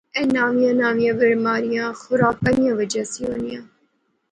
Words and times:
اے 0.15 0.21
نویاں 0.35 0.75
نویاں 0.81 1.15
بیماریاں 1.19 1.87
خراکا 2.01 2.49
نی 2.57 2.69
وجہ 2.77 3.03
سی 3.11 3.21
ہونیاں 3.29 3.63